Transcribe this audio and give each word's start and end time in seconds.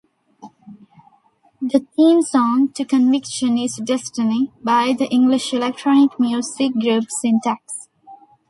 The 1.61 1.85
theme 1.95 2.23
song 2.23 2.69
to 2.73 2.83
"Conviction" 2.85 3.59
is 3.59 3.75
"Destiny", 3.75 4.51
by 4.63 4.95
the 4.97 5.05
English 5.09 5.53
electronic 5.53 6.19
music 6.19 6.71
group 6.73 7.05
Syntax. 7.11 7.87